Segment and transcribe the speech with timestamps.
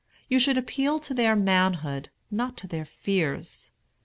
[0.27, 3.71] You should appeal to their manhood, not to their fears.